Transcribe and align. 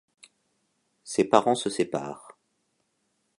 Ses 1.03 1.25
parents 1.25 1.53
se 1.53 1.69
séparent. 1.69 2.35